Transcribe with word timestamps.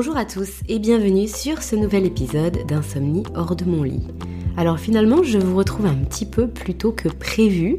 Bonjour 0.00 0.16
à 0.16 0.24
tous 0.24 0.60
et 0.68 0.78
bienvenue 0.78 1.26
sur 1.26 1.60
ce 1.60 1.74
nouvel 1.74 2.06
épisode 2.06 2.64
d'Insomnie 2.68 3.24
hors 3.34 3.56
de 3.56 3.64
mon 3.64 3.82
lit. 3.82 4.06
Alors 4.56 4.78
finalement, 4.78 5.24
je 5.24 5.38
vous 5.38 5.56
retrouve 5.56 5.86
un 5.86 5.96
petit 5.96 6.24
peu 6.24 6.46
plus 6.46 6.74
tôt 6.74 6.92
que 6.92 7.08
prévu, 7.08 7.78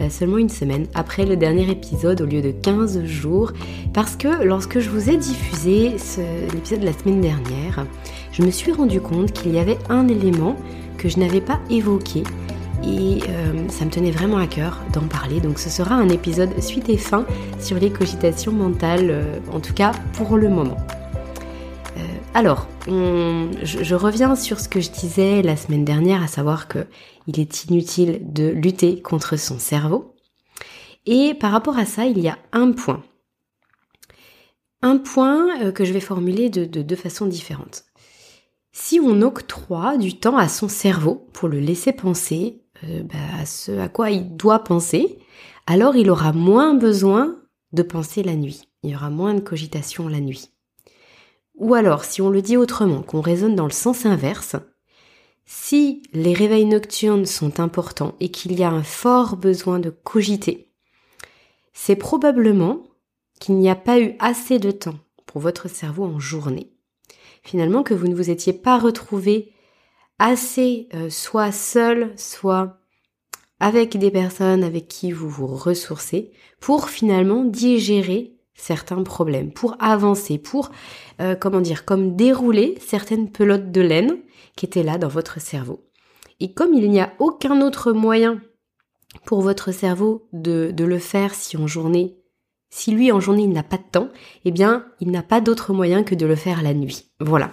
euh, 0.00 0.10
seulement 0.10 0.38
une 0.38 0.48
semaine 0.48 0.88
après 0.94 1.24
le 1.26 1.36
dernier 1.36 1.70
épisode 1.70 2.22
au 2.22 2.26
lieu 2.26 2.42
de 2.42 2.50
15 2.50 3.04
jours, 3.04 3.52
parce 3.94 4.16
que 4.16 4.42
lorsque 4.42 4.80
je 4.80 4.90
vous 4.90 5.10
ai 5.10 5.16
diffusé 5.16 5.92
l'épisode 6.52 6.80
de 6.80 6.86
la 6.86 6.92
semaine 6.92 7.20
dernière, 7.20 7.86
je 8.32 8.42
me 8.42 8.50
suis 8.50 8.72
rendu 8.72 9.00
compte 9.00 9.30
qu'il 9.30 9.54
y 9.54 9.60
avait 9.60 9.78
un 9.88 10.08
élément 10.08 10.56
que 10.98 11.08
je 11.08 11.20
n'avais 11.20 11.40
pas 11.40 11.60
évoqué 11.70 12.24
et 12.82 13.20
euh, 13.28 13.68
ça 13.68 13.84
me 13.84 13.90
tenait 13.90 14.10
vraiment 14.10 14.38
à 14.38 14.48
cœur 14.48 14.80
d'en 14.92 15.06
parler. 15.06 15.38
Donc 15.38 15.60
ce 15.60 15.70
sera 15.70 15.94
un 15.94 16.08
épisode 16.08 16.60
suite 16.60 16.88
et 16.88 16.96
fin 16.96 17.24
sur 17.60 17.78
les 17.78 17.90
cogitations 17.90 18.50
mentales, 18.50 19.10
euh, 19.10 19.38
en 19.52 19.60
tout 19.60 19.72
cas 19.74 19.92
pour 20.14 20.36
le 20.36 20.48
moment. 20.48 20.76
Alors, 22.32 22.68
je, 22.86 23.94
reviens 23.94 24.36
sur 24.36 24.60
ce 24.60 24.68
que 24.68 24.80
je 24.80 24.90
disais 24.90 25.42
la 25.42 25.56
semaine 25.56 25.84
dernière, 25.84 26.22
à 26.22 26.28
savoir 26.28 26.68
que 26.68 26.86
il 27.26 27.40
est 27.40 27.64
inutile 27.64 28.20
de 28.22 28.48
lutter 28.48 29.02
contre 29.02 29.36
son 29.36 29.58
cerveau. 29.58 30.14
Et 31.06 31.34
par 31.34 31.50
rapport 31.50 31.76
à 31.76 31.84
ça, 31.84 32.06
il 32.06 32.20
y 32.20 32.28
a 32.28 32.38
un 32.52 32.70
point. 32.70 33.02
Un 34.80 34.96
point 34.98 35.60
euh, 35.60 35.72
que 35.72 35.84
je 35.84 35.92
vais 35.92 36.00
formuler 36.00 36.50
de, 36.50 36.64
deux 36.64 36.96
façons 36.96 37.26
différentes. 37.26 37.84
Si 38.72 39.00
on 39.00 39.22
octroie 39.22 39.98
du 39.98 40.16
temps 40.16 40.36
à 40.36 40.48
son 40.48 40.68
cerveau 40.68 41.26
pour 41.32 41.48
le 41.48 41.58
laisser 41.58 41.92
penser 41.92 42.62
euh, 42.84 43.02
bah, 43.02 43.40
à 43.40 43.44
ce 43.44 43.72
à 43.78 43.88
quoi 43.88 44.10
il 44.10 44.36
doit 44.36 44.62
penser, 44.62 45.18
alors 45.66 45.96
il 45.96 46.08
aura 46.08 46.32
moins 46.32 46.74
besoin 46.74 47.36
de 47.72 47.82
penser 47.82 48.22
la 48.22 48.36
nuit. 48.36 48.68
Il 48.82 48.90
y 48.90 48.94
aura 48.94 49.10
moins 49.10 49.34
de 49.34 49.40
cogitation 49.40 50.08
la 50.08 50.20
nuit. 50.20 50.50
Ou 51.60 51.74
alors, 51.74 52.04
si 52.04 52.22
on 52.22 52.30
le 52.30 52.40
dit 52.40 52.56
autrement, 52.56 53.02
qu'on 53.02 53.20
raisonne 53.20 53.54
dans 53.54 53.66
le 53.66 53.70
sens 53.70 54.06
inverse, 54.06 54.56
si 55.44 56.02
les 56.14 56.32
réveils 56.32 56.64
nocturnes 56.64 57.26
sont 57.26 57.60
importants 57.60 58.14
et 58.18 58.30
qu'il 58.30 58.58
y 58.58 58.64
a 58.64 58.70
un 58.70 58.82
fort 58.82 59.36
besoin 59.36 59.78
de 59.78 59.90
cogiter, 59.90 60.72
c'est 61.74 61.96
probablement 61.96 62.82
qu'il 63.40 63.56
n'y 63.56 63.68
a 63.68 63.74
pas 63.74 64.00
eu 64.00 64.14
assez 64.20 64.58
de 64.58 64.70
temps 64.70 64.98
pour 65.26 65.42
votre 65.42 65.68
cerveau 65.68 66.04
en 66.04 66.18
journée. 66.18 66.72
Finalement, 67.42 67.82
que 67.82 67.94
vous 67.94 68.08
ne 68.08 68.14
vous 68.14 68.30
étiez 68.30 68.54
pas 68.54 68.78
retrouvé 68.78 69.52
assez, 70.18 70.88
euh, 70.94 71.10
soit 71.10 71.52
seul, 71.52 72.14
soit 72.16 72.78
avec 73.58 73.98
des 73.98 74.10
personnes 74.10 74.64
avec 74.64 74.88
qui 74.88 75.12
vous 75.12 75.28
vous 75.28 75.46
ressourcez, 75.46 76.32
pour 76.58 76.88
finalement 76.88 77.44
digérer 77.44 78.39
certains 78.60 79.02
problèmes, 79.02 79.52
pour 79.52 79.76
avancer, 79.80 80.38
pour, 80.38 80.70
euh, 81.20 81.34
comment 81.34 81.60
dire, 81.60 81.84
comme 81.84 82.16
dérouler 82.16 82.76
certaines 82.80 83.30
pelotes 83.30 83.72
de 83.72 83.80
laine 83.80 84.18
qui 84.56 84.66
étaient 84.66 84.82
là 84.82 84.98
dans 84.98 85.08
votre 85.08 85.40
cerveau. 85.40 85.86
Et 86.40 86.52
comme 86.52 86.74
il 86.74 86.90
n'y 86.90 87.00
a 87.00 87.12
aucun 87.18 87.60
autre 87.60 87.92
moyen 87.92 88.40
pour 89.24 89.42
votre 89.42 89.72
cerveau 89.72 90.28
de, 90.32 90.74
le 90.78 90.98
faire 90.98 91.34
si 91.34 91.56
en 91.56 91.66
journée, 91.66 92.16
si 92.70 92.92
lui 92.92 93.10
en 93.12 93.20
journée 93.20 93.42
il 93.42 93.52
n'a 93.52 93.62
pas 93.62 93.76
de 93.78 93.90
temps, 93.90 94.08
eh 94.44 94.50
bien 94.50 94.86
il 95.00 95.10
n'a 95.10 95.22
pas 95.22 95.40
d'autre 95.40 95.72
moyen 95.72 96.02
que 96.02 96.14
de 96.14 96.26
le 96.26 96.36
faire 96.36 96.62
la 96.62 96.74
nuit. 96.74 97.10
Voilà. 97.20 97.50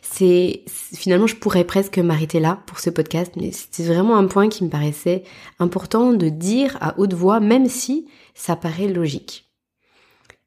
C'est 0.00 0.64
finalement 0.68 1.26
je 1.26 1.36
pourrais 1.36 1.64
presque 1.64 1.98
m'arrêter 1.98 2.40
là 2.40 2.62
pour 2.66 2.78
ce 2.78 2.90
podcast, 2.90 3.32
mais 3.36 3.50
c'est 3.52 3.84
vraiment 3.84 4.16
un 4.16 4.26
point 4.26 4.48
qui 4.48 4.64
me 4.64 4.70
paraissait 4.70 5.24
important 5.58 6.12
de 6.12 6.28
dire 6.28 6.78
à 6.80 6.98
haute 6.98 7.14
voix, 7.14 7.40
même 7.40 7.68
si 7.68 8.06
ça 8.34 8.56
paraît 8.56 8.88
logique. 8.88 9.51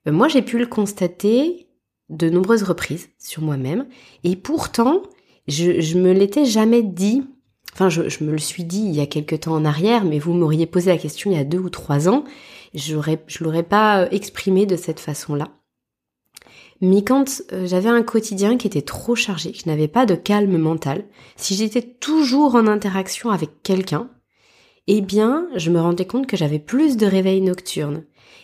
Euh, 0.08 0.12
moi, 0.12 0.28
j'ai 0.28 0.42
pu 0.42 0.58
le 0.58 0.66
constater 0.66 1.68
de 2.10 2.30
nombreuses 2.30 2.64
reprises 2.64 3.10
sur 3.18 3.42
moi-même, 3.42 3.88
et 4.24 4.36
pourtant, 4.36 5.02
je, 5.48 5.82
je 5.82 5.98
me 5.98 6.12
l'étais 6.12 6.46
jamais 6.46 6.84
dit. 6.84 7.24
Enfin, 7.74 7.90
je, 7.90 8.24
me 8.24 8.32
le 8.32 8.38
suis 8.38 8.64
dit 8.64 8.80
il 8.80 8.96
y 8.96 9.02
a 9.02 9.06
quelque 9.06 9.36
temps 9.36 9.54
en 9.54 9.66
arrière, 9.66 10.06
mais 10.06 10.20
vous 10.20 10.34
m'auriez 10.34 10.66
posé 10.66 10.92
la 10.92 10.98
question 10.98 11.32
il 11.32 11.38
y 11.38 11.40
a 11.40 11.44
deux 11.44 11.58
ou 11.58 11.70
trois 11.70 12.08
ans, 12.08 12.24
j'aurais, 12.74 13.22
je 13.28 13.44
l'aurais 13.44 13.64
pas 13.64 14.04
euh, 14.04 14.08
exprimé 14.12 14.66
de 14.66 14.78
cette 14.78 15.02
façon-là. 15.02 15.50
Mais 16.82 17.04
quand 17.04 17.42
euh, 17.52 17.66
j'avais 17.68 17.90
un 17.90 18.04
quotidien 18.04 18.58
qui 18.58 18.68
était 18.68 18.82
trop 18.82 19.16
chargé, 19.16 19.52
que 19.52 19.58
je 19.58 19.70
n'avais 19.70 19.88
pas 19.88 20.06
de 20.06 20.16
calme 20.16 20.58
mental, 20.58 21.06
si 21.36 21.56
j'étais 21.56 21.82
toujours 21.82 22.56
en 22.56 22.68
interaction 22.68 23.30
avec 23.30 23.62
quelqu'un, 23.64 24.10
eh 24.88 25.02
bien, 25.02 25.48
je 25.56 25.72
me 25.72 25.80
rendais 25.80 26.06
compte 26.06 26.28
que 26.28 26.38
j'avais 26.38 26.60
plus 26.60 26.96
de 26.96 27.06
réveils 27.06 27.42
nocturnes. 27.42 28.04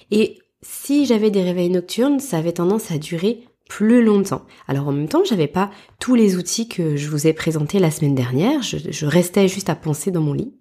Et 0.09 0.39
si 0.63 1.05
j'avais 1.05 1.31
des 1.31 1.44
réveils 1.44 1.69
nocturnes, 1.69 2.19
ça 2.19 2.38
avait 2.38 2.53
tendance 2.53 2.91
à 2.91 2.97
durer 2.97 3.44
plus 3.67 4.03
longtemps. 4.03 4.45
Alors 4.67 4.89
en 4.89 4.91
même 4.91 5.07
temps, 5.07 5.23
j'avais 5.23 5.47
pas 5.47 5.72
tous 5.99 6.16
les 6.16 6.35
outils 6.35 6.67
que 6.67 6.97
je 6.97 7.09
vous 7.09 7.25
ai 7.25 7.33
présentés 7.33 7.79
la 7.79 7.89
semaine 7.89 8.16
dernière, 8.16 8.61
je, 8.61 9.05
restais 9.05 9.47
juste 9.47 9.69
à 9.69 9.75
penser 9.75 10.11
dans 10.11 10.22
mon 10.22 10.33
lit. 10.33 10.53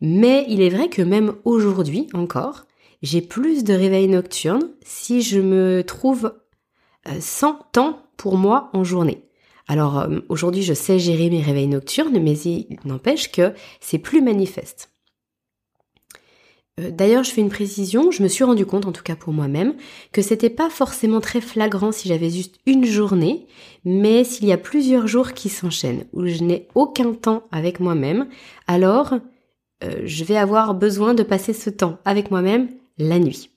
Mais 0.00 0.46
il 0.48 0.62
est 0.62 0.70
vrai 0.70 0.88
que 0.88 1.02
même 1.02 1.34
aujourd'hui 1.44 2.08
encore, 2.14 2.64
j'ai 3.02 3.20
plus 3.20 3.64
de 3.64 3.74
réveils 3.74 4.08
nocturnes 4.08 4.70
si 4.84 5.22
je 5.22 5.40
me 5.40 5.82
trouve 5.82 6.34
euh, 7.08 7.12
sans 7.20 7.58
temps 7.72 8.02
pour 8.16 8.36
moi 8.36 8.70
en 8.72 8.82
journée. 8.82 9.24
Alors 9.68 9.98
euh, 9.98 10.20
aujourd'hui, 10.28 10.62
je 10.62 10.74
sais 10.74 10.98
gérer 10.98 11.30
mes 11.30 11.42
réveils 11.42 11.68
nocturnes, 11.68 12.18
mais 12.18 12.38
il 12.38 12.78
n'empêche 12.84 13.30
que 13.30 13.52
c'est 13.80 13.98
plus 13.98 14.22
manifeste. 14.22 14.91
Euh, 16.80 16.90
d'ailleurs, 16.90 17.24
je 17.24 17.30
fais 17.30 17.40
une 17.40 17.50
précision, 17.50 18.10
je 18.10 18.22
me 18.22 18.28
suis 18.28 18.44
rendu 18.44 18.64
compte, 18.64 18.86
en 18.86 18.92
tout 18.92 19.02
cas 19.02 19.16
pour 19.16 19.32
moi-même, 19.32 19.74
que 20.12 20.22
c'était 20.22 20.50
pas 20.50 20.70
forcément 20.70 21.20
très 21.20 21.40
flagrant 21.40 21.92
si 21.92 22.08
j'avais 22.08 22.30
juste 22.30 22.56
une 22.66 22.84
journée, 22.84 23.46
mais 23.84 24.24
s'il 24.24 24.46
y 24.46 24.52
a 24.52 24.58
plusieurs 24.58 25.06
jours 25.06 25.32
qui 25.32 25.48
s'enchaînent, 25.48 26.06
où 26.12 26.26
je 26.26 26.42
n'ai 26.42 26.68
aucun 26.74 27.12
temps 27.12 27.44
avec 27.52 27.78
moi-même, 27.78 28.28
alors 28.66 29.14
euh, 29.84 30.02
je 30.04 30.24
vais 30.24 30.36
avoir 30.36 30.74
besoin 30.74 31.14
de 31.14 31.22
passer 31.22 31.52
ce 31.52 31.68
temps 31.68 31.98
avec 32.04 32.30
moi-même 32.30 32.68
la 32.98 33.18
nuit. 33.18 33.50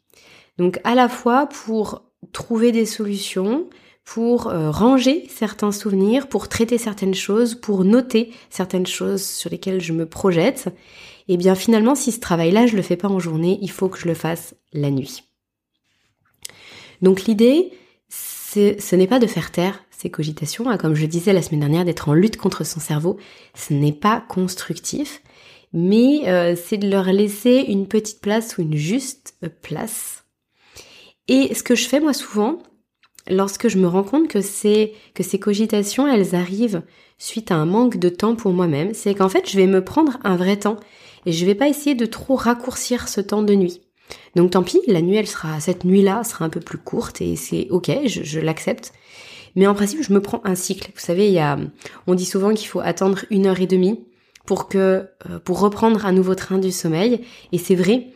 Donc 0.57 0.79
à 0.83 0.95
la 0.95 1.07
fois 1.07 1.47
pour 1.47 2.03
trouver 2.33 2.71
des 2.71 2.85
solutions, 2.85 3.67
pour 4.03 4.47
euh, 4.47 4.71
ranger 4.71 5.27
certains 5.29 5.71
souvenirs, 5.71 6.27
pour 6.27 6.47
traiter 6.47 6.77
certaines 6.77 7.15
choses, 7.15 7.55
pour 7.55 7.83
noter 7.83 8.31
certaines 8.49 8.85
choses 8.85 9.23
sur 9.23 9.49
lesquelles 9.49 9.81
je 9.81 9.93
me 9.93 10.05
projette, 10.05 10.67
et 10.67 11.14
eh 11.27 11.37
bien 11.37 11.55
finalement 11.55 11.95
si 11.95 12.11
ce 12.11 12.19
travail-là 12.19 12.67
je 12.67 12.75
le 12.75 12.81
fais 12.81 12.97
pas 12.97 13.07
en 13.07 13.19
journée, 13.19 13.59
il 13.61 13.71
faut 13.71 13.89
que 13.89 13.99
je 13.99 14.07
le 14.07 14.13
fasse 14.13 14.55
la 14.73 14.91
nuit. 14.91 15.23
Donc 17.01 17.23
l'idée, 17.23 17.71
ce 18.09 18.95
n'est 18.95 19.07
pas 19.07 19.19
de 19.19 19.27
faire 19.27 19.51
taire 19.51 19.83
ces 19.91 20.09
cogitations, 20.09 20.69
hein, 20.69 20.77
comme 20.77 20.95
je 20.95 21.05
disais 21.05 21.33
la 21.33 21.41
semaine 21.41 21.61
dernière, 21.61 21.85
d'être 21.85 22.09
en 22.09 22.13
lutte 22.13 22.37
contre 22.37 22.63
son 22.63 22.79
cerveau, 22.79 23.17
ce 23.53 23.73
n'est 23.73 23.93
pas 23.93 24.23
constructif, 24.27 25.21
mais 25.73 26.27
euh, 26.27 26.55
c'est 26.55 26.77
de 26.77 26.89
leur 26.89 27.05
laisser 27.05 27.65
une 27.67 27.87
petite 27.87 28.21
place 28.21 28.57
ou 28.57 28.61
une 28.61 28.75
juste 28.75 29.35
place. 29.61 30.25
Et 31.27 31.53
ce 31.53 31.63
que 31.63 31.75
je 31.75 31.87
fais 31.87 31.99
moi 31.99 32.13
souvent, 32.13 32.59
lorsque 33.29 33.67
je 33.67 33.77
me 33.77 33.87
rends 33.87 34.03
compte 34.03 34.27
que 34.27 34.41
ces 34.41 34.93
cogitations, 35.39 36.07
elles 36.07 36.35
arrivent 36.35 36.83
suite 37.17 37.51
à 37.51 37.55
un 37.55 37.65
manque 37.65 37.97
de 37.97 38.09
temps 38.09 38.35
pour 38.35 38.53
moi-même, 38.53 38.93
c'est 38.93 39.15
qu'en 39.15 39.29
fait, 39.29 39.49
je 39.49 39.57
vais 39.57 39.67
me 39.67 39.83
prendre 39.83 40.17
un 40.23 40.35
vrai 40.35 40.57
temps 40.57 40.77
et 41.25 41.31
je 41.31 41.45
vais 41.45 41.55
pas 41.55 41.67
essayer 41.67 41.95
de 41.95 42.05
trop 42.05 42.35
raccourcir 42.35 43.07
ce 43.07 43.21
temps 43.21 43.43
de 43.43 43.53
nuit. 43.53 43.81
Donc 44.35 44.51
tant 44.51 44.63
pis, 44.63 44.81
la 44.87 45.01
nuit, 45.01 45.15
elle 45.15 45.27
sera, 45.27 45.59
cette 45.59 45.83
nuit-là 45.83 46.23
sera 46.23 46.45
un 46.45 46.49
peu 46.49 46.59
plus 46.59 46.77
courte 46.77 47.21
et 47.21 47.35
c'est 47.35 47.67
ok, 47.69 47.91
je, 48.05 48.39
l'accepte. 48.39 48.93
Mais 49.55 49.67
en 49.67 49.73
principe, 49.73 50.03
je 50.03 50.13
me 50.13 50.21
prends 50.21 50.41
un 50.43 50.55
cycle. 50.55 50.91
Vous 50.93 50.99
savez, 50.99 51.27
il 51.27 51.33
y 51.33 51.39
a, 51.39 51.57
on 52.07 52.13
dit 52.13 52.25
souvent 52.25 52.53
qu'il 52.53 52.67
faut 52.67 52.81
attendre 52.81 53.19
une 53.29 53.47
heure 53.47 53.61
et 53.61 53.67
demie 53.67 54.05
pour 54.45 54.67
que, 54.67 55.07
euh, 55.29 55.39
pour 55.43 55.59
reprendre 55.59 56.05
un 56.05 56.11
nouveau 56.11 56.35
train 56.35 56.57
du 56.57 56.71
sommeil. 56.71 57.21
Et 57.53 57.57
c'est 57.57 57.75
vrai, 57.75 58.07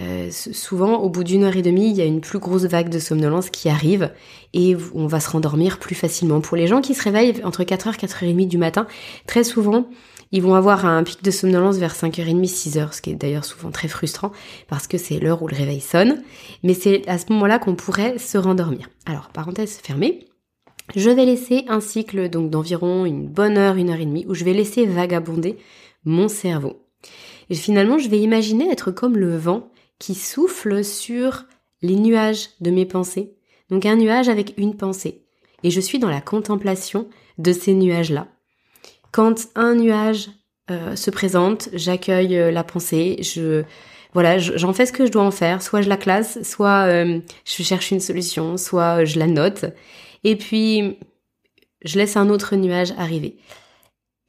euh, 0.00 0.30
souvent, 0.30 0.98
au 0.98 1.08
bout 1.08 1.24
d'une 1.24 1.44
heure 1.44 1.56
et 1.56 1.62
demie, 1.62 1.90
il 1.90 1.96
y 1.96 2.00
a 2.00 2.04
une 2.04 2.20
plus 2.20 2.38
grosse 2.38 2.64
vague 2.64 2.88
de 2.88 2.98
somnolence 2.98 3.50
qui 3.50 3.68
arrive 3.68 4.12
et 4.52 4.76
on 4.94 5.06
va 5.06 5.20
se 5.20 5.30
rendormir 5.30 5.78
plus 5.78 5.94
facilement. 5.94 6.40
Pour 6.40 6.56
les 6.56 6.66
gens 6.66 6.80
qui 6.80 6.94
se 6.94 7.02
réveillent 7.02 7.44
entre 7.44 7.62
4h, 7.62 7.96
4h30 7.96 8.48
du 8.48 8.58
matin, 8.58 8.86
très 9.26 9.44
souvent, 9.44 9.86
ils 10.32 10.42
vont 10.42 10.54
avoir 10.54 10.86
un 10.86 11.02
pic 11.02 11.22
de 11.22 11.30
somnolence 11.30 11.76
vers 11.76 11.94
5h30, 11.94 12.44
6h, 12.44 12.92
ce 12.92 13.02
qui 13.02 13.10
est 13.10 13.14
d'ailleurs 13.14 13.44
souvent 13.44 13.70
très 13.70 13.88
frustrant 13.88 14.32
parce 14.68 14.86
que 14.86 14.98
c'est 14.98 15.18
l'heure 15.18 15.42
où 15.42 15.48
le 15.48 15.56
réveil 15.56 15.80
sonne. 15.80 16.22
Mais 16.62 16.74
c'est 16.74 17.06
à 17.08 17.18
ce 17.18 17.32
moment-là 17.32 17.58
qu'on 17.58 17.74
pourrait 17.74 18.18
se 18.18 18.38
rendormir. 18.38 18.88
Alors, 19.06 19.28
parenthèse 19.28 19.76
fermée. 19.76 20.26
Je 20.96 21.10
vais 21.10 21.24
laisser 21.24 21.64
un 21.68 21.80
cycle 21.80 22.28
donc 22.28 22.50
d'environ 22.50 23.06
une 23.06 23.26
bonne 23.28 23.56
heure, 23.56 23.76
une 23.76 23.90
heure 23.90 24.00
et 24.00 24.06
demie 24.06 24.26
où 24.28 24.34
je 24.34 24.44
vais 24.44 24.52
laisser 24.52 24.86
vagabonder 24.86 25.56
mon 26.04 26.28
cerveau. 26.28 26.84
Et 27.50 27.54
finalement, 27.54 27.98
je 27.98 28.08
vais 28.08 28.18
imaginer 28.20 28.70
être 28.70 28.90
comme 28.90 29.16
le 29.16 29.36
vent 29.36 29.70
qui 29.98 30.14
souffle 30.14 30.84
sur 30.84 31.44
les 31.82 31.96
nuages 31.96 32.50
de 32.60 32.70
mes 32.70 32.86
pensées. 32.86 33.34
Donc 33.70 33.86
un 33.86 33.96
nuage 33.96 34.28
avec 34.28 34.54
une 34.58 34.76
pensée. 34.76 35.22
Et 35.62 35.70
je 35.70 35.80
suis 35.80 35.98
dans 35.98 36.10
la 36.10 36.20
contemplation 36.20 37.08
de 37.38 37.52
ces 37.52 37.72
nuages-là. 37.72 38.28
Quand 39.14 39.46
un 39.54 39.76
nuage 39.76 40.28
euh, 40.72 40.96
se 40.96 41.08
présente, 41.08 41.68
j'accueille 41.72 42.36
euh, 42.36 42.50
la 42.50 42.64
pensée, 42.64 43.18
je 43.22 43.62
voilà, 44.12 44.38
j'en 44.38 44.72
fais 44.72 44.86
ce 44.86 44.92
que 44.92 45.06
je 45.06 45.12
dois 45.12 45.22
en 45.22 45.30
faire. 45.30 45.62
Soit 45.62 45.82
je 45.82 45.88
la 45.88 45.96
classe, 45.96 46.42
soit 46.42 46.88
euh, 46.88 47.20
je 47.44 47.62
cherche 47.62 47.92
une 47.92 48.00
solution, 48.00 48.56
soit 48.56 49.04
je 49.04 49.20
la 49.20 49.28
note. 49.28 49.66
et 50.24 50.34
puis 50.34 50.98
je 51.84 51.96
laisse 51.96 52.16
un 52.16 52.28
autre 52.28 52.56
nuage 52.56 52.92
arriver. 52.98 53.36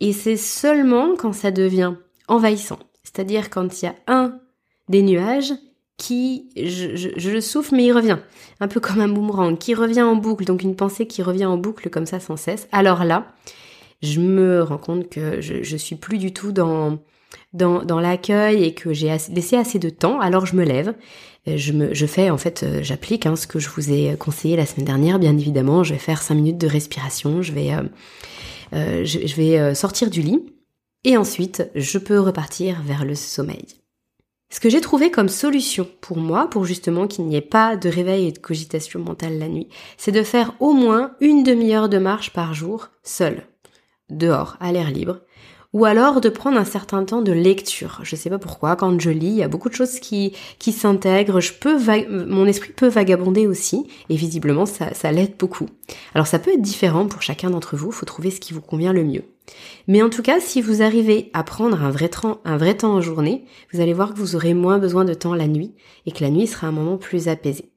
Et 0.02 0.14
c'est 0.14 0.38
seulement 0.38 1.16
quand 1.16 1.34
ça 1.34 1.50
devient 1.50 1.96
envahissant, 2.28 2.78
c'est-à-dire 3.02 3.50
quand 3.50 3.82
il 3.82 3.86
y 3.86 3.88
a 3.88 3.96
un 4.06 4.40
des 4.88 5.02
nuages 5.02 5.54
qui, 5.98 6.50
je, 6.56 6.96
je, 6.96 7.32
le 7.32 7.42
souffle 7.42 7.74
mais 7.74 7.86
il 7.86 7.92
revient, 7.92 8.20
un 8.60 8.68
peu 8.68 8.80
comme 8.80 9.02
un 9.02 9.08
boomerang, 9.08 9.58
qui 9.58 9.74
revient 9.74 10.04
en 10.04 10.16
boucle, 10.16 10.46
donc 10.46 10.62
une 10.62 10.76
pensée 10.76 11.08
qui 11.08 11.24
revient 11.24 11.46
en 11.46 11.58
boucle 11.58 11.90
comme 11.90 12.06
ça 12.06 12.20
sans 12.20 12.38
cesse. 12.38 12.68
Alors 12.72 13.04
là, 13.04 13.34
je 14.06 14.20
me 14.20 14.64
rends 14.64 14.78
compte 14.78 15.10
que 15.10 15.42
je, 15.42 15.64
je 15.64 15.78
suis 15.78 15.96
plus 15.96 16.18
du 16.18 16.34
tout 16.34 16.52
dans 16.52 17.00
dans, 17.54 18.00
l'accueil 18.00 18.64
et 18.64 18.74
que 18.74 18.94
j'ai 18.94 19.16
laissé 19.30 19.56
assez 19.56 19.80
de 19.80 19.90
temps, 19.90 20.20
alors 20.20 20.46
je 20.46 20.56
me 20.56 20.64
lève, 20.64 20.94
euh, 21.48 21.58
je, 21.58 21.72
me, 21.72 21.94
je 21.94 22.06
fais 22.06 22.30
en 22.30 22.38
fait, 22.38 22.64
euh, 22.64 22.80
j'applique 22.82 23.26
hein, 23.26 23.36
ce 23.36 23.48
que 23.48 23.60
je 23.60 23.70
vous 23.70 23.92
ai 23.92 24.16
conseillé 24.18 24.56
la 24.56 24.66
semaine 24.66 24.86
dernière, 24.86 25.20
bien 25.20 25.38
évidemment, 25.38 25.84
je 25.84 25.94
vais 25.94 26.00
faire 26.00 26.22
5 26.22 26.36
minutes 26.36 26.58
de 26.58 26.68
respiration, 26.68 27.42
je 27.42 27.54
vais, 27.54 27.72
euh, 28.74 29.06
je, 29.06 29.36
vais 29.36 29.74
sortir 29.74 30.10
du 30.10 30.22
lit 30.22 30.44
et 31.04 31.18
ensuite 31.18 31.70
je 31.76 31.98
peux 31.98 32.20
repartir 32.20 32.82
vers 32.84 33.06
le 33.06 33.16
sommeil. 33.16 33.66
Ce 34.52 34.60
que 34.60 34.70
j'ai 34.70 34.82
trouvé 34.82 35.10
comme 35.10 35.28
solution 35.28 35.88
pour 36.02 36.18
moi, 36.18 36.50
pour 36.50 36.66
justement 36.66 37.08
qu'il 37.08 37.26
n'y 37.26 37.36
ait 37.36 37.42
pas 37.42 37.76
de 37.76 37.90
réveil 37.90 38.28
et 38.28 38.32
de 38.32 38.38
cogitation 38.38 39.00
mentale 39.00 39.40
la 39.40 39.48
nuit, 39.48 39.68
c'est 39.98 40.12
de 40.12 40.24
faire 40.24 40.54
au 40.60 40.74
moins 40.74 41.12
une 41.20 41.44
demi-heure 41.44 41.90
de 41.90 41.98
marche 41.98 42.32
par 42.32 42.54
jour, 42.54 42.90
seul, 43.04 43.48
dehors, 44.10 44.58
à 44.60 44.72
l'air 44.72 44.92
libre, 44.92 45.22
ou 45.76 45.84
alors 45.84 46.22
de 46.22 46.30
prendre 46.30 46.58
un 46.58 46.64
certain 46.64 47.04
temps 47.04 47.22
de 47.22 47.34
lecture. 47.34 48.00
Je 48.04 48.16
sais 48.16 48.30
pas 48.30 48.38
pourquoi, 48.40 48.78
quand 48.78 48.98
je 48.98 49.10
lis, 49.10 49.28
il 49.28 49.36
y 49.36 49.44
a 49.44 49.50
beaucoup 49.50 49.68
de 49.68 49.74
choses 49.74 50.00
qui, 50.00 50.34
qui 50.58 50.72
s'intègrent, 50.72 51.42
je 51.42 51.52
peux 51.52 51.78
mon 52.08 52.46
esprit 52.46 52.72
peut 52.72 52.88
vagabonder 52.88 53.46
aussi, 53.46 53.86
et 54.10 54.16
visiblement 54.16 54.66
ça, 54.66 54.94
ça 54.94 55.12
l'aide 55.12 55.36
beaucoup. 55.38 55.68
Alors 56.14 56.28
ça 56.28 56.40
peut 56.40 56.54
être 56.54 56.62
différent 56.62 57.08
pour 57.08 57.22
chacun 57.22 57.50
d'entre 57.50 57.76
vous, 57.76 57.92
faut 57.92 58.06
trouver 58.06 58.32
ce 58.32 58.40
qui 58.40 58.54
vous 58.54 58.62
convient 58.62 58.94
le 58.94 59.04
mieux. 59.04 59.24
Mais 59.90 60.02
en 60.02 60.10
tout 60.10 60.22
cas, 60.22 60.40
si 60.40 60.62
vous 60.62 60.82
arrivez 60.82 61.30
à 61.34 61.44
prendre 61.44 61.84
un 61.84 61.92
vrai, 61.92 62.08
temps, 62.08 62.40
un 62.46 62.56
vrai 62.56 62.78
temps 62.78 62.94
en 62.94 63.02
journée, 63.02 63.44
vous 63.74 63.82
allez 63.82 63.94
voir 63.94 64.14
que 64.14 64.20
vous 64.20 64.38
aurez 64.38 64.54
moins 64.54 64.80
besoin 64.80 65.04
de 65.04 65.14
temps 65.14 65.36
la 65.36 65.48
nuit, 65.48 65.76
et 66.06 66.14
que 66.14 66.24
la 66.24 66.30
nuit 66.30 66.48
sera 66.48 66.68
un 66.68 66.72
moment 66.72 66.98
plus 66.98 67.28
apaisé. 67.28 67.74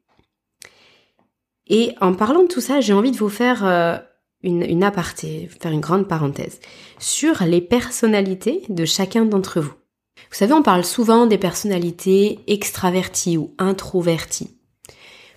Et 1.66 1.94
en 2.00 2.14
parlant 2.14 2.42
de 2.42 2.48
tout 2.48 2.60
ça, 2.60 2.80
j'ai 2.80 2.92
envie 2.92 3.10
de 3.10 3.19
vous 3.19 3.28
faire 3.28 3.66
euh, 3.66 3.98
une, 4.43 4.62
une 4.62 4.85
aparté, 4.85 5.49
faire 5.61 5.73
une 5.73 5.81
grande 5.81 6.08
parenthèse, 6.08 6.61
sur 6.99 7.43
les 7.44 7.61
personnalités 7.61 8.62
de 8.69 8.85
chacun 8.85 9.25
d'entre 9.25 9.61
vous. 9.61 9.75
Vous 10.31 10.37
savez, 10.37 10.52
on 10.52 10.62
parle 10.62 10.85
souvent 10.85 11.26
des 11.26 11.38
personnalités 11.38 12.40
extraverties 12.46 13.38
ou 13.38 13.55
introverties. 13.58 14.56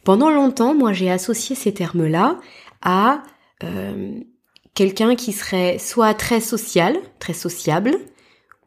Pendant 0.04 0.30
longtemps, 0.30 0.74
moi, 0.74 0.94
j'ai 0.94 1.12
associé 1.12 1.56
ces 1.56 1.74
termes-là 1.74 2.40
à 2.82 3.24
euh, 3.64 4.20
quelqu'un 4.74 5.16
qui 5.16 5.32
serait 5.32 5.78
soit 5.78 6.14
très 6.14 6.42
social, 6.42 6.98
très 7.20 7.34
sociable, 7.34 7.96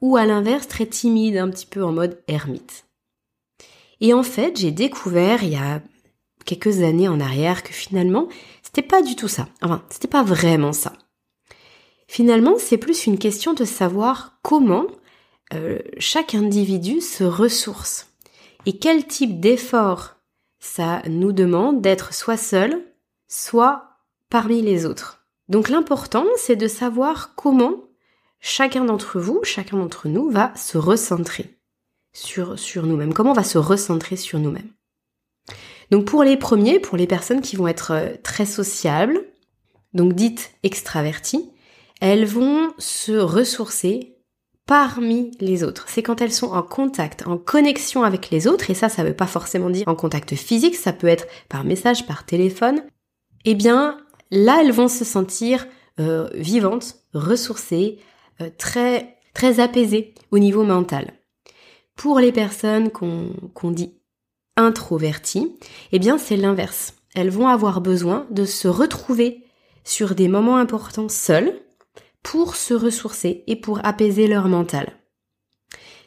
ou 0.00 0.16
à 0.16 0.26
l'inverse 0.26 0.68
très 0.68 0.86
timide, 0.86 1.36
un 1.36 1.50
petit 1.50 1.66
peu 1.66 1.82
en 1.82 1.92
mode 1.92 2.22
ermite. 2.28 2.86
Et 4.00 4.12
en 4.12 4.22
fait, 4.22 4.58
j'ai 4.58 4.70
découvert 4.70 5.42
il 5.42 5.50
y 5.50 5.56
a 5.56 5.80
quelques 6.44 6.82
années 6.82 7.08
en 7.08 7.20
arrière 7.20 7.62
que 7.62 7.72
finalement, 7.72 8.28
c'était 8.74 8.88
pas 8.88 9.02
du 9.02 9.14
tout 9.14 9.28
ça. 9.28 9.46
Enfin, 9.62 9.84
c'était 9.88 10.08
pas 10.08 10.24
vraiment 10.24 10.72
ça. 10.72 10.94
Finalement, 12.08 12.54
c'est 12.58 12.76
plus 12.76 13.06
une 13.06 13.18
question 13.18 13.54
de 13.54 13.64
savoir 13.64 14.38
comment 14.42 14.86
euh, 15.52 15.78
chaque 15.98 16.34
individu 16.34 17.00
se 17.00 17.22
ressource 17.22 18.08
et 18.66 18.78
quel 18.78 19.06
type 19.06 19.38
d'effort 19.38 20.16
ça 20.58 21.02
nous 21.08 21.30
demande 21.30 21.82
d'être 21.82 22.12
soit 22.14 22.36
seul, 22.36 22.82
soit 23.28 24.00
parmi 24.28 24.60
les 24.60 24.86
autres. 24.86 25.24
Donc 25.48 25.68
l'important, 25.68 26.26
c'est 26.36 26.56
de 26.56 26.66
savoir 26.66 27.36
comment 27.36 27.84
chacun 28.40 28.84
d'entre 28.84 29.20
vous, 29.20 29.38
chacun 29.44 29.76
d'entre 29.76 30.08
nous 30.08 30.30
va 30.30 30.52
se 30.56 30.78
recentrer 30.78 31.60
sur, 32.12 32.58
sur 32.58 32.86
nous-mêmes, 32.86 33.14
comment 33.14 33.30
on 33.30 33.34
va 33.34 33.44
se 33.44 33.58
recentrer 33.58 34.16
sur 34.16 34.40
nous-mêmes. 34.40 34.72
Donc 35.94 36.06
pour 36.06 36.24
les 36.24 36.36
premiers, 36.36 36.80
pour 36.80 36.96
les 36.96 37.06
personnes 37.06 37.40
qui 37.40 37.54
vont 37.54 37.68
être 37.68 37.92
euh, 37.92 38.08
très 38.24 38.46
sociables, 38.46 39.20
donc 39.92 40.14
dites 40.14 40.50
extraverties, 40.64 41.52
elles 42.00 42.24
vont 42.24 42.72
se 42.78 43.12
ressourcer 43.12 44.16
parmi 44.66 45.30
les 45.38 45.62
autres. 45.62 45.84
C'est 45.86 46.02
quand 46.02 46.20
elles 46.20 46.32
sont 46.32 46.48
en 46.48 46.64
contact, 46.64 47.28
en 47.28 47.38
connexion 47.38 48.02
avec 48.02 48.30
les 48.30 48.48
autres, 48.48 48.70
et 48.70 48.74
ça, 48.74 48.88
ça 48.88 49.04
veut 49.04 49.14
pas 49.14 49.28
forcément 49.28 49.70
dire 49.70 49.86
en 49.86 49.94
contact 49.94 50.34
physique, 50.34 50.74
ça 50.74 50.92
peut 50.92 51.06
être 51.06 51.28
par 51.48 51.62
message, 51.62 52.08
par 52.08 52.26
téléphone. 52.26 52.82
Eh 53.44 53.54
bien, 53.54 53.98
là, 54.32 54.62
elles 54.62 54.72
vont 54.72 54.88
se 54.88 55.04
sentir 55.04 55.64
euh, 56.00 56.28
vivantes, 56.34 56.96
ressourcées, 57.12 58.00
euh, 58.40 58.50
très 58.58 59.18
très 59.32 59.60
apaisées 59.60 60.12
au 60.32 60.40
niveau 60.40 60.64
mental. 60.64 61.12
Pour 61.94 62.18
les 62.18 62.32
personnes 62.32 62.90
qu'on 62.90 63.70
dit 63.70 63.94
introverties, 64.56 65.56
eh 65.92 65.98
bien 65.98 66.18
c'est 66.18 66.36
l'inverse. 66.36 66.94
Elles 67.14 67.30
vont 67.30 67.48
avoir 67.48 67.80
besoin 67.80 68.26
de 68.30 68.44
se 68.44 68.68
retrouver 68.68 69.44
sur 69.84 70.14
des 70.14 70.28
moments 70.28 70.56
importants 70.56 71.08
seules 71.08 71.60
pour 72.22 72.56
se 72.56 72.74
ressourcer 72.74 73.44
et 73.46 73.56
pour 73.56 73.84
apaiser 73.84 74.26
leur 74.26 74.48
mental. 74.48 74.92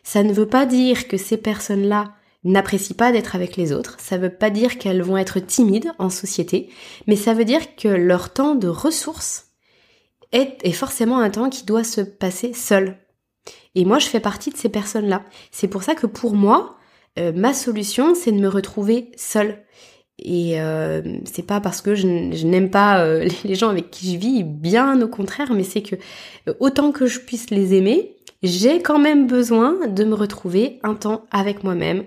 Ça 0.03 0.23
ne 0.23 0.33
veut 0.33 0.47
pas 0.47 0.65
dire 0.65 1.07
que 1.07 1.17
ces 1.17 1.37
personnes-là 1.37 2.13
n'apprécient 2.43 2.95
pas 2.95 3.11
d'être 3.11 3.35
avec 3.35 3.57
les 3.57 3.73
autres, 3.73 3.97
ça 3.99 4.17
ne 4.17 4.23
veut 4.23 4.33
pas 4.33 4.49
dire 4.49 4.77
qu'elles 4.77 5.01
vont 5.01 5.17
être 5.17 5.39
timides 5.39 5.91
en 5.99 6.09
société, 6.09 6.69
mais 7.05 7.15
ça 7.15 7.33
veut 7.33 7.45
dire 7.45 7.75
que 7.75 7.87
leur 7.87 8.31
temps 8.31 8.55
de 8.55 8.67
ressources 8.67 9.51
est, 10.31 10.57
est 10.63 10.71
forcément 10.71 11.19
un 11.19 11.29
temps 11.29 11.49
qui 11.49 11.65
doit 11.65 11.83
se 11.83 12.01
passer 12.01 12.53
seul. 12.53 12.97
Et 13.75 13.85
moi, 13.85 13.99
je 13.99 14.07
fais 14.07 14.19
partie 14.19 14.49
de 14.49 14.57
ces 14.57 14.69
personnes-là. 14.69 15.23
C'est 15.51 15.67
pour 15.67 15.83
ça 15.83 15.93
que 15.93 16.07
pour 16.07 16.33
moi, 16.33 16.76
euh, 17.17 17.31
ma 17.33 17.53
solution, 17.53 18.15
c'est 18.15 18.31
de 18.31 18.39
me 18.39 18.47
retrouver 18.47 19.11
seule. 19.15 19.63
Et 20.19 20.59
euh, 20.59 21.19
c'est 21.25 21.45
pas 21.45 21.61
parce 21.61 21.81
que 21.81 21.93
je, 21.93 22.07
n'aime 22.07 22.71
pas 22.71 23.01
euh, 23.01 23.27
les 23.43 23.55
gens 23.55 23.69
avec 23.69 23.91
qui 23.91 24.13
je 24.13 24.17
vis, 24.17 24.43
bien 24.43 25.01
au 25.01 25.07
contraire, 25.07 25.53
mais 25.53 25.63
c'est 25.63 25.83
que 25.83 25.95
autant 26.59 26.91
que 26.91 27.05
je 27.05 27.19
puisse 27.19 27.49
les 27.49 27.73
aimer, 27.73 28.15
j'ai 28.43 28.81
quand 28.81 28.99
même 28.99 29.27
besoin 29.27 29.87
de 29.87 30.03
me 30.03 30.13
retrouver 30.13 30.79
un 30.83 30.95
temps 30.95 31.25
avec 31.31 31.63
moi-même, 31.63 32.05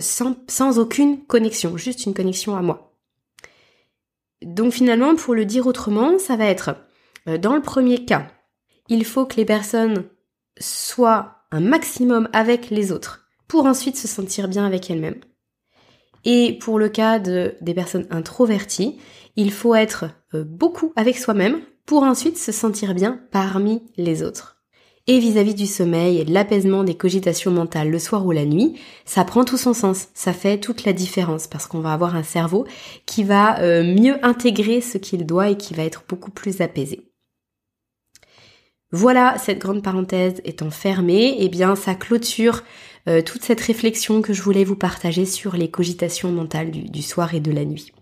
sans, 0.00 0.36
sans 0.46 0.78
aucune 0.78 1.24
connexion, 1.24 1.76
juste 1.78 2.04
une 2.04 2.14
connexion 2.14 2.54
à 2.54 2.60
moi. 2.60 2.94
Donc 4.42 4.72
finalement, 4.72 5.16
pour 5.16 5.34
le 5.34 5.46
dire 5.46 5.66
autrement, 5.66 6.18
ça 6.18 6.36
va 6.36 6.44
être, 6.44 6.76
dans 7.26 7.56
le 7.56 7.62
premier 7.62 8.04
cas, 8.04 8.28
il 8.88 9.06
faut 9.06 9.24
que 9.24 9.36
les 9.36 9.46
personnes 9.46 10.04
soient 10.60 11.38
un 11.50 11.60
maximum 11.60 12.28
avec 12.34 12.68
les 12.68 12.92
autres 12.92 13.23
pour 13.54 13.66
ensuite 13.66 13.96
se 13.96 14.08
sentir 14.08 14.48
bien 14.48 14.66
avec 14.66 14.90
elle-même. 14.90 15.20
Et 16.24 16.58
pour 16.60 16.76
le 16.76 16.88
cas 16.88 17.20
de, 17.20 17.54
des 17.60 17.72
personnes 17.72 18.08
introverties, 18.10 18.98
il 19.36 19.52
faut 19.52 19.76
être 19.76 20.06
euh, 20.34 20.42
beaucoup 20.42 20.92
avec 20.96 21.16
soi-même 21.16 21.60
pour 21.86 22.02
ensuite 22.02 22.36
se 22.36 22.50
sentir 22.50 22.96
bien 22.96 23.20
parmi 23.30 23.84
les 23.96 24.24
autres. 24.24 24.60
Et 25.06 25.20
vis-à-vis 25.20 25.54
du 25.54 25.68
sommeil 25.68 26.18
et 26.18 26.24
de 26.24 26.34
l'apaisement 26.34 26.82
des 26.82 26.96
cogitations 26.96 27.52
mentales 27.52 27.92
le 27.92 28.00
soir 28.00 28.26
ou 28.26 28.32
la 28.32 28.44
nuit, 28.44 28.74
ça 29.04 29.22
prend 29.24 29.44
tout 29.44 29.56
son 29.56 29.72
sens, 29.72 30.08
ça 30.14 30.32
fait 30.32 30.58
toute 30.58 30.82
la 30.82 30.92
différence 30.92 31.46
parce 31.46 31.68
qu'on 31.68 31.78
va 31.78 31.92
avoir 31.92 32.16
un 32.16 32.24
cerveau 32.24 32.66
qui 33.06 33.22
va 33.22 33.60
euh, 33.60 33.84
mieux 33.84 34.16
intégrer 34.26 34.80
ce 34.80 34.98
qu'il 34.98 35.26
doit 35.26 35.50
et 35.50 35.56
qui 35.56 35.74
va 35.74 35.84
être 35.84 36.02
beaucoup 36.08 36.32
plus 36.32 36.60
apaisé. 36.60 37.12
Voilà, 38.96 39.38
cette 39.38 39.58
grande 39.58 39.82
parenthèse 39.82 40.40
étant 40.44 40.70
fermée, 40.70 41.36
eh 41.40 41.48
bien 41.48 41.74
ça 41.74 41.96
clôture 41.96 42.62
euh, 43.08 43.22
toute 43.22 43.42
cette 43.42 43.60
réflexion 43.60 44.22
que 44.22 44.32
je 44.32 44.42
voulais 44.42 44.64
vous 44.64 44.76
partager 44.76 45.26
sur 45.26 45.56
les 45.56 45.70
cogitations 45.70 46.32
mentales 46.32 46.70
du, 46.70 47.02
soir 47.02 47.34
et 47.34 47.40
de 47.40 47.52
la 47.52 47.64
nuit. 47.64 47.92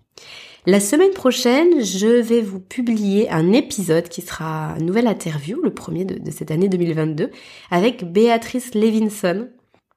La 0.67 0.79
semaine 0.79 1.13
prochaine, 1.13 1.85
je 1.85 2.07
vais 2.07 2.41
vous 2.41 2.61
publier 2.61 3.29
un 3.31 3.53
épisode 3.53 4.09
qui 4.09 4.23
sera 4.23 4.77
une 4.79 4.87
nouvelle 4.87 5.09
interview, 5.09 5.61
le 5.61 5.75
premier 5.75 6.05
de, 6.05 6.19
de 6.19 6.31
cette 6.31 6.51
année 6.53 6.69
2022, 6.69 7.31
avec 7.71 8.05
Béatrice 8.05 8.75
Levinson. 8.75 9.49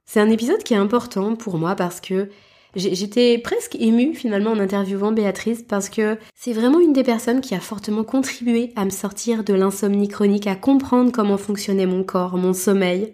C'est 0.05 0.19
un 0.19 0.31
épisode 0.31 0.63
qui 0.63 0.73
est 0.73 0.77
important 0.77 1.35
pour 1.35 1.57
moi 1.57 1.75
parce 1.75 2.01
que 2.01 2.29
J'étais 2.75 3.37
presque 3.37 3.77
émue 3.79 4.13
finalement 4.13 4.51
en 4.51 4.59
interviewant 4.59 5.13
Béatrice 5.13 5.63
parce 5.63 5.89
que 5.89 6.17
c'est 6.35 6.51
vraiment 6.51 6.81
une 6.81 6.91
des 6.91 7.03
personnes 7.03 7.39
qui 7.39 7.55
a 7.55 7.61
fortement 7.61 8.03
contribué 8.03 8.73
à 8.75 8.83
me 8.83 8.89
sortir 8.89 9.45
de 9.45 9.53
l'insomnie 9.53 10.09
chronique, 10.09 10.45
à 10.45 10.55
comprendre 10.55 11.13
comment 11.13 11.37
fonctionnait 11.37 11.85
mon 11.85 12.03
corps, 12.03 12.35
mon 12.35 12.53
sommeil. 12.53 13.13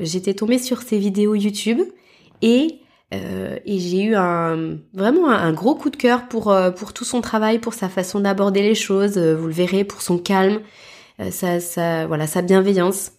J'étais 0.00 0.34
tombée 0.34 0.58
sur 0.58 0.82
ses 0.82 0.98
vidéos 0.98 1.34
YouTube 1.34 1.80
et, 2.40 2.80
euh, 3.14 3.58
et 3.64 3.78
j'ai 3.78 4.02
eu 4.02 4.14
un, 4.14 4.78
vraiment 4.94 5.28
un, 5.30 5.52
gros 5.52 5.74
coup 5.74 5.90
de 5.90 5.96
cœur 5.96 6.28
pour, 6.28 6.50
euh, 6.50 6.70
pour 6.70 6.92
tout 6.92 7.04
son 7.04 7.20
travail, 7.20 7.58
pour 7.58 7.74
sa 7.74 7.88
façon 7.88 8.20
d'aborder 8.20 8.62
les 8.62 8.74
choses, 8.74 9.18
euh, 9.18 9.36
vous 9.36 9.46
le 9.46 9.52
verrez, 9.52 9.84
pour 9.84 10.02
son 10.02 10.18
calme, 10.18 10.60
sa, 11.30 11.60
sa, 11.60 12.06
voilà, 12.06 12.26
sa 12.26 12.42
bienveillance. 12.42 13.12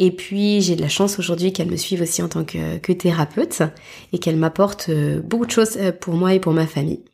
Et 0.00 0.10
puis 0.10 0.62
j'ai 0.62 0.76
de 0.76 0.80
la 0.80 0.88
chance 0.88 1.18
aujourd'hui 1.18 1.52
qu'elle 1.52 1.70
me 1.70 1.76
suive 1.76 2.00
aussi 2.00 2.22
en 2.22 2.28
tant 2.28 2.42
que, 2.42 2.92
thérapeute 2.92 3.62
et 4.14 4.18
qu'elle 4.18 4.36
m'apporte 4.36 4.88
euh, 4.88 5.20
beaucoup 5.20 5.44
de 5.44 5.50
choses 5.50 5.76
euh, 5.76 5.92
pour 5.92 6.14
moi 6.14 6.32
et 6.32 6.40
pour 6.40 6.54
ma 6.54 6.66
famille. 6.66 7.04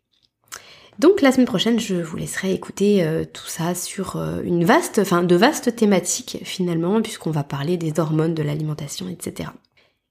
Donc 0.99 1.21
la 1.21 1.31
semaine 1.31 1.47
prochaine, 1.47 1.79
je 1.79 1.97
vous 1.97 2.17
laisserai 2.17 2.53
écouter 2.53 3.05
euh, 3.05 3.25
tout 3.25 3.47
ça 3.47 3.75
sur 3.75 4.17
euh, 4.17 4.41
une 4.43 4.65
vaste, 4.65 4.99
enfin 4.99 5.23
de 5.23 5.37
vastes 5.37 5.76
thématiques 5.76 6.38
finalement, 6.45 7.03
puisqu'on 7.03 7.31
va 7.31 7.45
parler 7.45 7.76
des 7.76 8.00
hormones, 8.00 8.35
de 8.35 8.43
l'alimentation, 8.43 9.09
etc. 9.09 9.50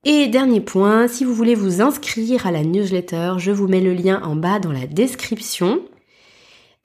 Et 0.03 0.27
dernier 0.27 0.61
point, 0.61 1.07
si 1.07 1.25
vous 1.25 1.33
voulez 1.33 1.55
vous 1.55 1.81
inscrire 1.81 2.45
à 2.45 2.51
la 2.51 2.63
newsletter, 2.63 3.33
je 3.37 3.51
vous 3.51 3.67
mets 3.67 3.81
le 3.81 3.93
lien 3.93 4.21
en 4.23 4.35
bas 4.35 4.59
dans 4.59 4.71
la 4.71 4.85
description. 4.85 5.81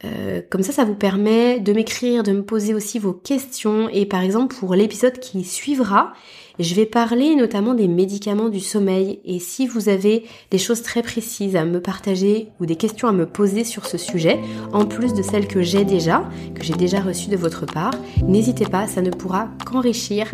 Euh, 0.04 0.40
comme 0.48 0.62
ça, 0.62 0.72
ça 0.72 0.84
vous 0.84 0.94
permet 0.94 1.60
de 1.60 1.72
m'écrire, 1.72 2.22
de 2.22 2.32
me 2.32 2.42
poser 2.42 2.74
aussi 2.74 2.98
vos 2.98 3.12
questions. 3.12 3.88
Et 3.90 4.06
par 4.06 4.22
exemple, 4.22 4.56
pour 4.56 4.74
l'épisode 4.74 5.18
qui 5.18 5.44
suivra, 5.44 6.12
je 6.58 6.74
vais 6.74 6.86
parler 6.86 7.36
notamment 7.36 7.74
des 7.74 7.88
médicaments 7.88 8.48
du 8.48 8.60
sommeil. 8.60 9.20
Et 9.24 9.38
si 9.38 9.66
vous 9.66 9.88
avez 9.88 10.24
des 10.50 10.58
choses 10.58 10.82
très 10.82 11.02
précises 11.02 11.56
à 11.56 11.64
me 11.64 11.80
partager 11.80 12.48
ou 12.60 12.66
des 12.66 12.76
questions 12.76 13.08
à 13.08 13.12
me 13.12 13.26
poser 13.26 13.64
sur 13.64 13.86
ce 13.86 13.98
sujet, 13.98 14.38
en 14.72 14.86
plus 14.86 15.14
de 15.14 15.22
celles 15.22 15.48
que 15.48 15.62
j'ai 15.62 15.84
déjà, 15.84 16.28
que 16.54 16.62
j'ai 16.62 16.74
déjà 16.74 17.00
reçues 17.00 17.30
de 17.30 17.36
votre 17.36 17.66
part, 17.66 17.94
n'hésitez 18.22 18.66
pas, 18.66 18.86
ça 18.86 19.02
ne 19.02 19.10
pourra 19.10 19.48
qu'enrichir 19.66 20.30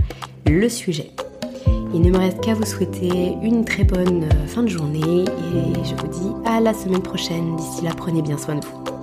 le 0.47 0.69
sujet. 0.69 1.11
Il 1.95 2.03
ne 2.03 2.11
me 2.11 2.19
reste 2.19 2.41
qu'à 2.41 2.55
vous 2.55 2.67
souhaiter 2.67 3.35
une 3.43 3.65
très 3.65 3.85
bonne 3.85 4.25
euh, 4.25 4.47
fin 4.47 4.63
de 4.63 4.69
journée 4.69 5.23
et 5.23 5.85
je 5.85 5.95
vous 5.95 6.09
dis 6.09 6.49
à 6.49 6.61
la 6.61 6.75
semaine 6.75 7.03
prochaine. 7.03 7.57
D'ici 7.57 7.85
là, 7.85 7.93
prenez 7.97 8.23
bien 8.23 8.37
soin 8.37 8.57
de 8.57 8.65
vous. 8.65 8.96